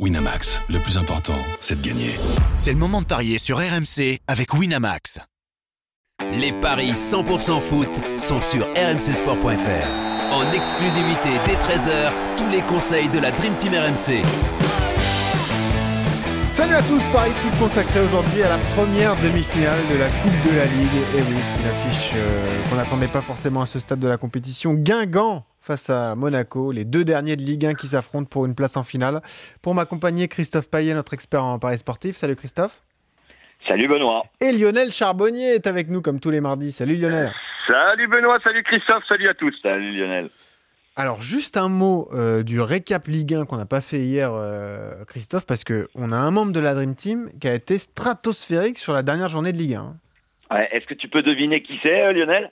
[0.00, 2.16] Winamax, le plus important, c'est de gagner.
[2.56, 5.20] C'est le moment de parier sur RMC avec Winamax.
[6.32, 10.32] Les paris 100% foot sont sur rmcsport.fr.
[10.32, 14.24] En exclusivité dès 13h, tous les conseils de la Dream Team RMC.
[16.54, 20.56] Salut à tous, Paris Foot consacré aujourd'hui à la première demi-finale de la Coupe de
[20.56, 21.02] la Ligue.
[21.16, 24.16] Et oui, c'est une affiche euh, qu'on n'attendait pas forcément à ce stade de la
[24.16, 24.74] compétition.
[24.74, 28.76] Guingamp face à Monaco, les deux derniers de Ligue 1 qui s'affrontent pour une place
[28.76, 29.22] en finale.
[29.62, 32.16] Pour m'accompagner, Christophe Payet, notre expert en paris sportif.
[32.16, 32.82] Salut Christophe.
[33.66, 34.24] Salut Benoît.
[34.42, 36.70] Et Lionel Charbonnier est avec nous comme tous les mardis.
[36.70, 37.32] Salut Lionel.
[37.66, 39.54] Salut Benoît, salut Christophe, salut à tous.
[39.62, 40.28] Salut Lionel.
[40.96, 45.04] Alors juste un mot euh, du récap Ligue 1 qu'on n'a pas fait hier, euh,
[45.06, 48.92] Christophe, parce qu'on a un membre de la Dream Team qui a été stratosphérique sur
[48.92, 49.96] la dernière journée de Ligue 1.
[50.50, 52.50] Ouais, Est-ce que tu peux deviner qui c'est, euh, Lionel?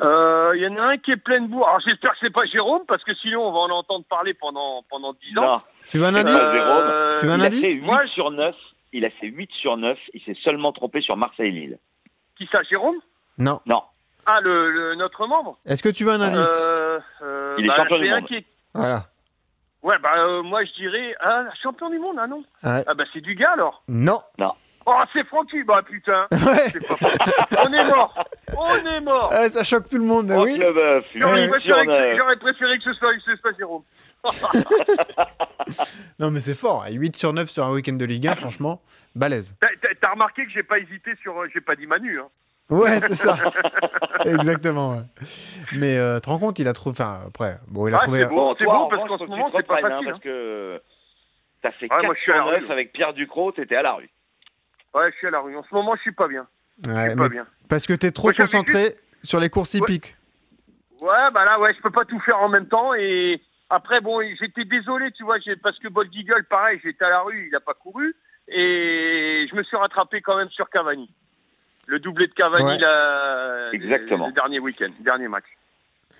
[0.00, 1.68] Il Euh, y en a un qui est plein de bourre.
[1.68, 4.82] Alors j'espère que c'est pas Jérôme, parce que sinon on va en entendre parler pendant,
[4.90, 5.42] pendant 10 ans.
[5.42, 5.60] Non.
[5.88, 7.18] Tu veux un Euh, indice Jérôme.
[7.20, 8.56] Tu veux un il a indice fait 8 Moi, sur 9.
[8.92, 9.98] Il a fait 8 sur 9.
[10.14, 11.78] Il s'est seulement trompé sur Marseille-Lille.
[12.36, 12.96] Qui ça, Jérôme?
[13.38, 13.60] Non.
[13.66, 13.82] Non.
[14.26, 15.58] Ah, le, le- notre membre?
[15.66, 16.60] Est-ce que tu veux un indice?
[16.62, 18.28] Euh, euh, Il est bah, champion c'est du un monde.
[18.28, 19.00] qui est- Voilà.
[19.82, 21.14] Ouais, bah euh, moi je dirais...
[21.20, 22.82] Ah, champion du monde, ah non Ouais.
[22.86, 24.22] Ah bah c'est du gars alors Non.
[24.86, 26.70] Oh, c'est Francky, bah putain Ouais.
[26.88, 28.24] Pas On est mort
[28.56, 30.60] On est mort Ouais, ça choque tout le monde, mais Oh, oui.
[31.14, 32.16] J'aurais préféré, que, neuf.
[32.18, 33.82] j'aurais préféré que ce soit, que ce soit Jérôme.
[36.18, 36.84] Non, mais c'est fort.
[36.90, 38.82] 8 sur 9 sur un week-end de Ligue 1, franchement,
[39.14, 39.56] balèze.
[40.00, 41.40] T'as- remarqué que j'ai pas hésité sur...
[41.40, 42.28] euh, J'ai pas dit Manu, hein
[42.70, 43.36] Ouais, c'est ça.
[44.24, 44.90] Exactement.
[44.92, 45.02] ouais.
[45.76, 46.92] Mais euh, te rends compte, il a trouvé.
[46.98, 48.24] Enfin, après, bon, il a Ah, trouvé.
[48.24, 48.54] c'est beau.
[48.58, 50.80] c'est en parce qu'en ce moment, c'est pas hein, facile, Parce que
[51.62, 52.72] t'as fait Ouais, 4 moi, je suis à sur la 9 rue.
[52.72, 54.08] avec Pierre Ducrot, t'étais à la rue.
[54.94, 55.56] Ouais, je suis à la rue.
[55.56, 56.46] En ce moment, je suis pas bien.
[56.84, 57.46] Je Ouais, suis pas mais bien.
[57.68, 60.16] parce que t'es trop Moi, j'avais concentré sur les courses hippiques.
[61.00, 62.94] Ouais, bah là, ouais, je peux pas tout faire en même temps.
[62.94, 67.10] Et après, bon, j'étais désolé, tu vois, j'ai- parce que Bold Eagle, pareil, j'étais à
[67.10, 68.14] la rue, il a pas couru.
[68.48, 71.10] Et je me suis rattrapé quand même sur Cavani.
[71.86, 72.78] Le doublé de Cavani, Ouais.
[72.78, 74.28] là, Exactement.
[74.28, 75.44] le dernier week-end, dernier match.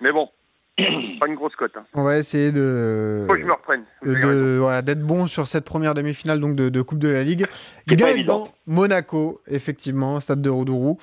[0.01, 0.29] Mais bon,
[0.77, 1.71] pas une grosse cote.
[1.77, 1.85] Hein.
[1.93, 3.23] On va essayer de.
[3.27, 3.83] Faut que je me reprenne.
[4.03, 7.45] De voilà, d'être bon sur cette première demi-finale donc de, de Coupe de la Ligue.
[7.89, 8.49] Évident.
[8.67, 10.97] Monaco, effectivement, stade de Roudourou.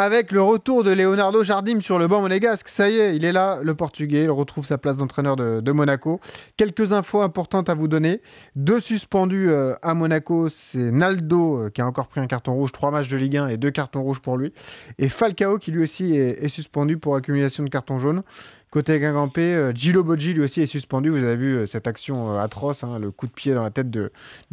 [0.00, 2.70] Avec le retour de Leonardo Jardim sur le banc monégasque.
[2.70, 4.24] Ça y est, il est là, le Portugais.
[4.24, 6.20] Il retrouve sa place d'entraîneur de, Monaco.
[6.56, 8.22] Quelques infos importantes à vous donner.
[8.56, 10.48] Deux suspendus euh, à Monaco.
[10.48, 13.48] C'est Naldo euh, qui a encore pris un carton rouge, trois matchs de Ligue 1
[13.48, 14.54] et deux cartons rouges pour lui.
[14.98, 18.22] Et Falcao qui lui aussi est, suspendu pour accumulation de cartons jaunes.
[18.70, 21.10] Côté Guingampé, euh, Gilo Boggi lui aussi est suspendu.
[21.10, 24.10] Vous avez vu cette action atroce, hein, le coup de pied dans la tête de,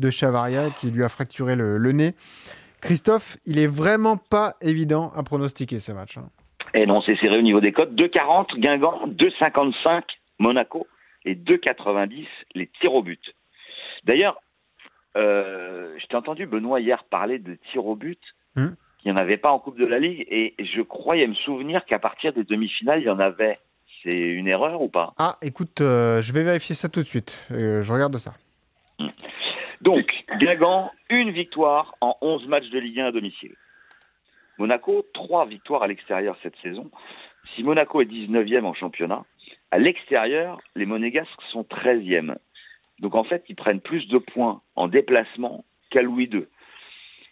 [0.09, 2.16] Chavaria qui lui a fracturé le nez.
[2.82, 6.18] Christophe, il est vraiment pas évident à pronostiquer ce match.
[6.18, 6.30] hein.
[6.74, 7.94] Et non, c'est serré au niveau des cotes.
[7.94, 10.04] 2,40 Guingamp, 2,55
[10.40, 10.86] Monaco
[11.26, 13.22] et 2,90 les tirs au but.
[14.04, 14.42] D'ailleurs,
[15.16, 18.20] euh, je t'ai entendu Benoît hier parler de tirs au but.
[18.56, 18.70] Hmm.
[19.04, 21.86] Il n'y en avait pas en Coupe de la Ligue et je croyais me souvenir
[21.86, 23.59] qu'à partir des demi-finales, il y en avait.
[24.04, 25.14] C'est une erreur ou pas?
[25.18, 27.40] Ah, écoute, euh, je vais vérifier ça tout de suite.
[27.52, 28.34] Euh, je regarde ça.
[29.82, 33.56] Donc, Guingamp, une victoire en 11 matchs de Ligue 1 à domicile.
[34.58, 36.90] Monaco, trois victoires à l'extérieur cette saison.
[37.56, 39.24] Si Monaco est 19e en championnat,
[39.72, 42.38] à l'extérieur, les Monégasques sont 13e.
[43.00, 46.46] Donc en fait, ils prennent plus de points en déplacement qu'à Louis II.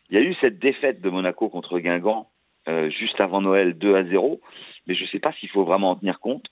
[0.09, 2.29] Il y a eu cette défaite de Monaco contre Guingamp
[2.67, 4.39] euh, juste avant Noël 2 à 0,
[4.85, 6.45] mais je ne sais pas s'il faut vraiment en tenir compte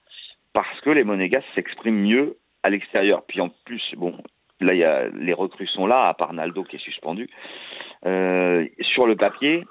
[0.53, 3.23] parce que les Monégasques s'expriment mieux à l'extérieur.
[3.27, 4.17] Puis en plus, bon,
[4.63, 7.29] là, il y a, les recrues sont là, à part Naldo qui est suspendu.
[8.05, 9.63] Euh, sur le papier,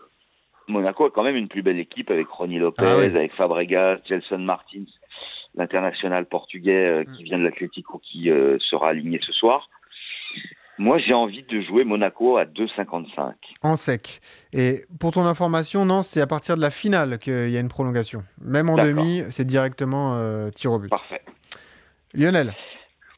[0.69, 3.05] Monaco a quand même une plus belle équipe avec Ronny Lopez, Ah oui.
[3.05, 4.85] avec Fabregas, Gelson Martins,
[5.55, 9.69] l'international portugais euh, qui vient de l'Atlético qui euh, sera aligné ce soir.
[10.79, 13.35] Moi, j'ai envie de jouer Monaco à 2,55.
[13.63, 14.21] En sec.
[14.55, 17.69] Et pour ton information, non, c'est à partir de la finale qu'il y a une
[17.69, 18.25] prolongation.
[18.41, 20.19] Même en demi, c'est directement
[20.51, 20.89] tir au but.
[20.89, 21.21] Parfait.
[22.15, 22.55] Lionel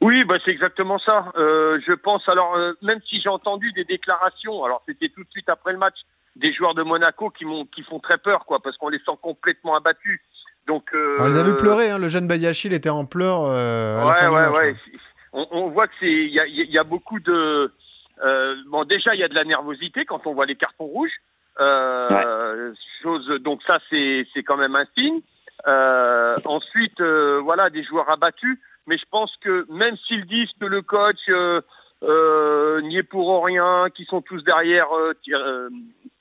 [0.04, 1.32] Oui, bah c'est exactement ça.
[1.36, 5.30] Euh, je pense, alors, euh, même si j'ai entendu des déclarations, alors c'était tout de
[5.30, 5.96] suite après le match,
[6.36, 9.16] des joueurs de Monaco qui, m'ont, qui font très peur, quoi, parce qu'on les sent
[9.22, 10.20] complètement abattus.
[10.66, 14.02] Donc, euh, On les a vu pleurer, hein, le jeune Badiachil était en pleurs euh,
[14.02, 14.56] à la fin ouais, du ouais, match.
[14.58, 14.72] ouais.
[14.72, 14.76] ouais.
[15.32, 17.72] On, on voit que c'est, il y a, il y a beaucoup de,
[18.24, 21.18] euh, bon, déjà il y a de la nervosité quand on voit les cartons rouges.
[21.60, 22.72] Euh,
[23.02, 25.20] Chose, donc ça c'est, c'est quand même un signe.
[25.66, 28.58] Euh, ensuite, euh, voilà, des joueurs abattus.
[28.86, 31.62] Mais je pense que même s'ils disent que le coach euh,
[32.02, 35.70] euh, n'y est pour rien, qu'ils sont tous derrière euh, euh,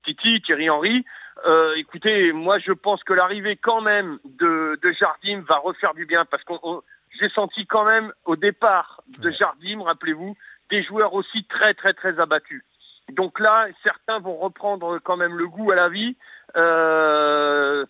[0.05, 1.03] Titi, Thierry Henry,
[1.45, 6.05] euh, écoutez, moi je pense que l'arrivée quand même de, de Jardim va refaire du
[6.05, 6.81] bien parce qu'on on-
[7.19, 10.37] j'ai senti quand même au départ de Jardim, rappelez-vous,
[10.69, 12.63] des joueurs aussi très très très abattus.
[13.11, 16.15] Donc là, certains vont reprendre quand même le goût à la vie.
[16.55, 17.85] Euh,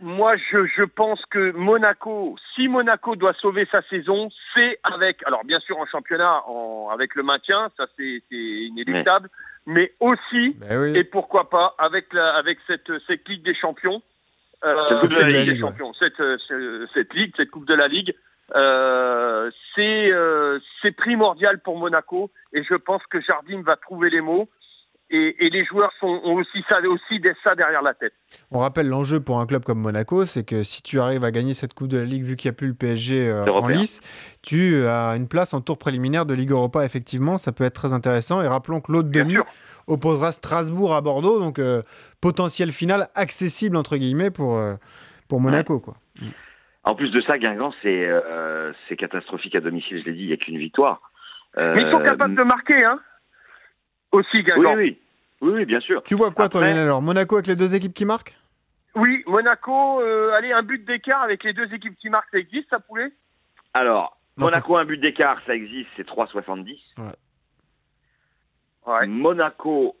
[0.00, 5.44] moi, je, je, pense que Monaco, si Monaco doit sauver sa saison, c'est avec, alors
[5.44, 9.28] bien sûr en championnat, en, avec le maintien, ça c'est inéluctable,
[9.66, 10.96] mais aussi, ben oui.
[10.96, 14.02] et pourquoi pas, avec, la, avec cette, cette Ligue des Champions,
[14.64, 16.22] euh, la Ligue des Champions, cette,
[16.94, 18.14] cette, Ligue, cette Coupe de la Ligue,
[18.54, 20.58] euh, c'est euh,
[20.96, 24.48] primordial pour Monaco, et je pense que Jardim va trouver les mots.
[25.08, 28.12] Et, et, les joueurs sont, ont aussi ça, aussi ça derrière la tête.
[28.50, 31.54] On rappelle l'enjeu pour un club comme Monaco, c'est que si tu arrives à gagner
[31.54, 34.00] cette Coupe de la Ligue, vu qu'il n'y a plus le PSG euh, en lice,
[34.42, 37.92] tu as une place en tour préliminaire de Ligue Europa, effectivement, ça peut être très
[37.92, 38.42] intéressant.
[38.42, 39.36] Et rappelons que l'autre demi
[39.86, 41.82] opposera Strasbourg à Bordeaux, donc euh,
[42.20, 44.74] potentiel final accessible, entre guillemets, pour, euh,
[45.28, 45.78] pour Monaco.
[45.78, 45.94] Quoi.
[46.82, 48.10] En plus de ça, Guingamp, c'est
[48.88, 51.00] c'est catastrophique à domicile, je l'ai dit, il n'y a qu'une victoire.
[51.56, 52.98] Mais ils sont capables de marquer, hein
[54.12, 54.76] aussi, Guingamp.
[54.76, 54.98] Oui,
[55.42, 55.52] oui.
[55.58, 56.02] oui, bien sûr.
[56.04, 58.34] Tu vois quoi, toi, Lionel Alors, Monaco avec les deux équipes qui marquent?
[58.94, 62.70] Oui, Monaco, euh, allez, un but d'écart avec les deux équipes qui marquent, ça existe,
[62.70, 63.12] ça, poulet?
[63.74, 66.78] Alors, Monaco, un but d'écart, ça existe, c'est 3,70.
[66.98, 67.04] Ouais.
[68.86, 69.06] ouais.
[69.06, 69.96] Monaco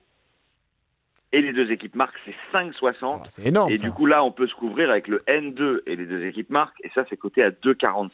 [1.32, 3.26] et les deux équipes marquent, c'est 5,60.
[3.28, 3.70] c'est énorme.
[3.70, 6.50] Et du coup, là, on peut se couvrir avec le N2 et les deux équipes
[6.50, 8.10] marquent, et ça, c'est coté à 2,45.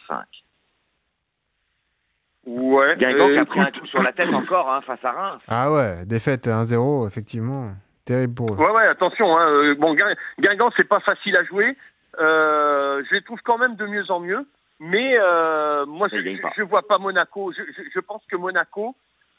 [2.47, 2.97] Ouais.
[2.97, 5.43] Guingamp qui a pris un coup sur la tête encore hein, face à Reims.
[5.49, 7.71] Ah ouais, défaite 1-0, effectivement.
[8.05, 8.57] Terrible pour eux.
[8.57, 9.37] Ouais, ouais, attention.
[9.39, 9.49] Hein.
[9.49, 9.95] Euh, bon,
[10.41, 11.77] Guingamp, c'est pas facile à jouer.
[12.19, 14.45] Euh, je les trouve quand même de mieux en mieux.
[14.81, 16.17] Mais euh, moi, je,
[16.57, 17.53] je, vois pas Monaco.
[17.53, 18.97] Je, je, je pense que Monaco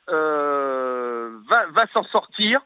[0.09, 2.61] euh, va, va s'en sortir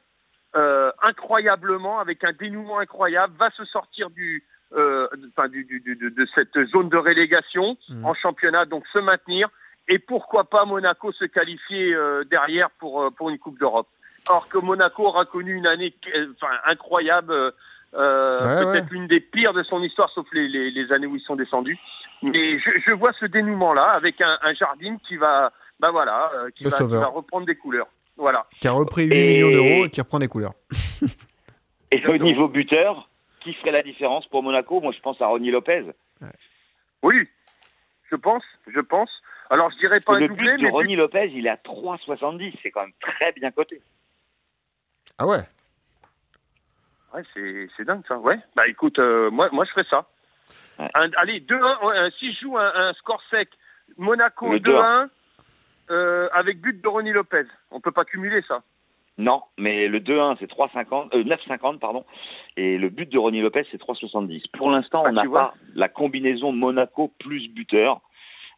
[0.55, 4.43] euh, incroyablement, avec un dénouement incroyable, va se sortir du,
[4.73, 8.05] euh, enfin, du, du, du, de cette zone de relégation mmh.
[8.05, 9.49] en championnat, donc se maintenir
[9.87, 13.87] et pourquoi pas Monaco se qualifier euh, derrière pour, euh, pour une Coupe d'Europe.
[14.29, 17.33] Or que Monaco aura connu une année euh, enfin, incroyable,
[17.93, 21.21] euh, peut-être l'une des pires de son histoire, sauf les, les, les, années où ils
[21.21, 21.79] sont descendus.
[22.21, 26.65] Mais je, je vois ce dénouement-là avec un, un Jardim qui va, bah voilà, qui,
[26.65, 27.87] va, qui va, reprendre des couleurs.
[28.17, 28.47] Voilà.
[28.59, 29.27] Qui a repris 8 et...
[29.27, 30.53] millions d'euros et qui reprend des couleurs.
[31.91, 33.07] et au niveau buteur,
[33.39, 34.81] qui ferait la différence pour Monaco?
[34.81, 35.85] Moi, je pense à Ronnie Lopez.
[36.21, 36.27] Ouais.
[37.03, 37.27] Oui,
[38.09, 39.09] je pense, je pense.
[39.49, 42.53] Alors, je dirais pas un le doublé, but de Ronnie Lopez, il est à 3,70.
[42.61, 43.81] C'est quand même très bien coté.
[45.17, 45.43] Ah ouais
[47.13, 48.17] Ouais, c'est dingue ça.
[48.17, 48.37] Ouais.
[48.55, 50.05] Bah écoute, euh, moi, moi je ferais ça.
[50.77, 50.89] Ouais.
[50.93, 52.11] Un, allez, 2-1.
[52.19, 53.49] si je joue un, un, score sec,
[53.97, 55.09] Monaco 2-1
[55.89, 57.45] euh, avec but de Ronnie Lopez.
[57.71, 58.61] On peut pas cumuler ça.
[59.17, 62.05] Non, mais le 2-1 c'est 3,50, euh, 9,50 pardon,
[62.55, 64.43] et le but de Ronnie Lopez c'est 3,70.
[64.51, 68.01] Pour l'instant, ah, on n'a pas la combinaison Monaco plus buteur.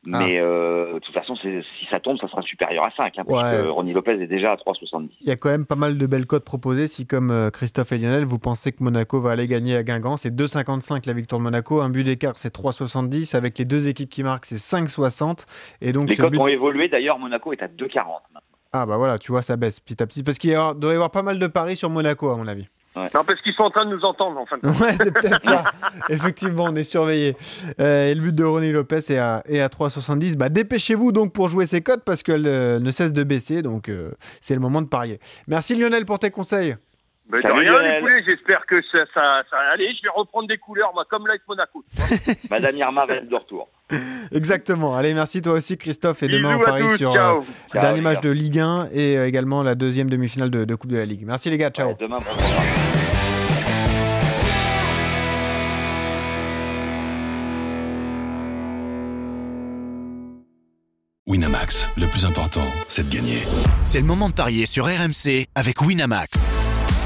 [0.06, 0.44] Mais ah.
[0.44, 3.42] euh, de toute façon, si ça tombe, ça sera supérieur à 5, hein, ouais.
[3.42, 5.10] puisque Ronnie Lopez est déjà à 3,70.
[5.20, 6.88] Il y a quand même pas mal de belles cotes proposées.
[6.88, 10.16] Si, comme euh, Christophe et Lionel, vous pensez que Monaco va aller gagner à Guingamp,
[10.16, 11.82] c'est 2,55 la victoire de Monaco.
[11.82, 13.36] Un but d'écart, c'est 3,70.
[13.36, 15.46] Avec les deux équipes qui marquent, c'est 5,60.
[15.82, 16.40] Et donc, les cotes but...
[16.40, 16.88] ont évolué.
[16.88, 17.98] D'ailleurs, Monaco est à 2,40
[18.34, 18.40] maintenant.
[18.72, 20.24] Ah bah voilà, tu vois, ça baisse petit à petit.
[20.24, 22.68] Parce qu'il doit y avoir pas mal de paris sur Monaco, à mon avis.
[22.96, 23.08] Ouais.
[23.14, 24.80] Non, parce qu'ils sont en train de nous entendre, en fin de compte.
[24.80, 25.64] Ouais, c'est peut-être ça.
[26.10, 27.36] Effectivement, on est surveillé.
[27.80, 30.36] Euh, et le but de Ronnie Lopez est à, est à 3,70.
[30.36, 33.62] Bah, dépêchez-vous donc pour jouer ces cotes parce qu'elles euh, ne cessent de baisser.
[33.62, 35.20] Donc, euh, c'est le moment de parier.
[35.48, 36.76] Merci Lionel pour tes conseils.
[37.32, 40.58] Mais de rien, les poulets, j'espère que ça, ça, ça, Allez, je vais reprendre des
[40.58, 41.84] couleurs, moi, comme là avec Monaco.
[42.50, 43.68] Madame Irma va être de retour.
[44.32, 44.96] Exactement.
[44.96, 46.24] Allez, merci toi aussi, Christophe.
[46.24, 47.40] Et Bisous demain, on parie sur euh,
[47.74, 50.92] le dernier match de Ligue 1 et euh, également la deuxième demi-finale de, de, Coupe
[50.92, 51.24] de la Ligue.
[51.26, 51.90] Merci les gars, ciao.
[51.90, 52.24] Ouais, demain, bon
[61.28, 63.44] Winamax, le plus important, c'est de gagner.
[63.84, 66.59] C'est le moment de parier sur RMC avec Winamax.